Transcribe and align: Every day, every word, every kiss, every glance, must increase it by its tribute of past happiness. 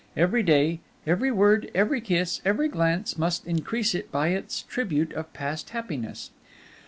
Every 0.17 0.41
day, 0.41 0.79
every 1.05 1.31
word, 1.31 1.69
every 1.75 2.01
kiss, 2.01 2.41
every 2.43 2.67
glance, 2.69 3.19
must 3.19 3.45
increase 3.45 3.93
it 3.93 4.11
by 4.11 4.29
its 4.29 4.63
tribute 4.63 5.13
of 5.13 5.31
past 5.31 5.69
happiness. 5.69 6.31